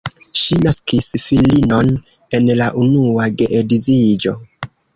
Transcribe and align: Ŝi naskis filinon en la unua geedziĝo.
Ŝi 0.43 0.55
naskis 0.61 1.09
filinon 1.25 1.91
en 2.39 2.49
la 2.63 2.71
unua 2.85 3.29
geedziĝo. 3.43 4.39